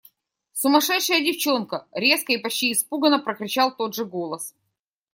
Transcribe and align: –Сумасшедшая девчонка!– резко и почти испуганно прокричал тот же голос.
–Сумасшедшая 0.53 1.21
девчонка!– 1.23 1.85
резко 1.93 2.31
и 2.33 2.39
почти 2.39 2.71
испуганно 2.71 3.19
прокричал 3.19 3.75
тот 3.75 3.93
же 3.93 4.03
голос. 4.03 4.55